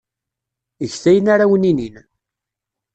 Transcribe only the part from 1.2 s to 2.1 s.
ara awen-inin.